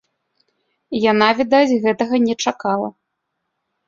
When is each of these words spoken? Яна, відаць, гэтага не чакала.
Яна, 1.11 1.27
відаць, 1.41 1.79
гэтага 1.83 2.15
не 2.23 2.35
чакала. 2.47 2.87